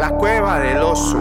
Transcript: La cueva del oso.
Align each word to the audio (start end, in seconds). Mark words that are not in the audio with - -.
La 0.00 0.08
cueva 0.08 0.58
del 0.60 0.78
oso. 0.78 1.18